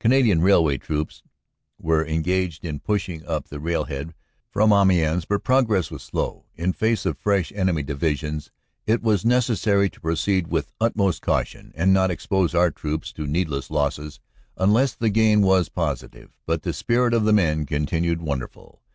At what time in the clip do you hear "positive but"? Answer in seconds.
15.68-16.62